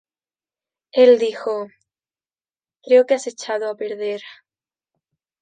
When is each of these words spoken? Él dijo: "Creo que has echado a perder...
Él 0.93 1.19
dijo: 1.19 1.67
"Creo 2.81 3.05
que 3.05 3.13
has 3.13 3.27
echado 3.27 3.69
a 3.69 3.75
perder... 3.75 4.23